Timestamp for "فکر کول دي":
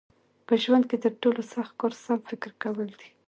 2.29-3.09